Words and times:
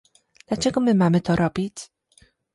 Dlaczego 0.47 0.79
my 0.81 0.93
mamy 0.95 1.21
to 1.21 1.35
robić? 1.35 1.75